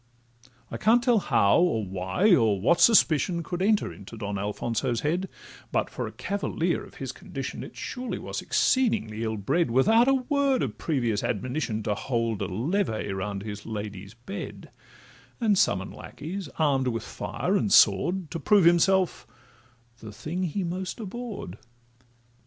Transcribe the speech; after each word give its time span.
I 0.71 0.77
can't 0.77 1.03
tell 1.03 1.19
how, 1.19 1.59
or 1.59 1.85
why, 1.85 2.33
or 2.33 2.59
what 2.59 2.81
suspicion 2.81 3.43
Could 3.43 3.61
enter 3.61 3.93
into 3.93 4.17
Don 4.17 4.35
Alfonso's 4.39 5.01
head; 5.01 5.29
But 5.71 5.91
for 5.91 6.07
a 6.07 6.11
cavalier 6.11 6.83
of 6.83 6.95
his 6.95 7.11
condition 7.11 7.63
It 7.63 7.77
surely 7.77 8.17
was 8.17 8.41
exceedingly 8.41 9.23
ill 9.23 9.37
bred, 9.37 9.69
Without 9.69 10.07
a 10.07 10.15
word 10.15 10.63
of 10.63 10.79
previous 10.79 11.23
admonition, 11.23 11.83
To 11.83 11.93
hold 11.93 12.41
a 12.41 12.47
levee 12.47 13.13
round 13.13 13.43
his 13.43 13.63
lady's 13.67 14.15
bed, 14.15 14.71
And 15.39 15.55
summon 15.55 15.91
lackeys, 15.91 16.49
arm'd 16.57 16.87
with 16.87 17.03
fire 17.03 17.55
and 17.55 17.71
sword, 17.71 18.31
To 18.31 18.39
prove 18.39 18.65
himself 18.65 19.27
the 19.99 20.11
thing 20.11 20.45
he 20.45 20.63
most 20.63 20.99
abhorr'd. 20.99 21.59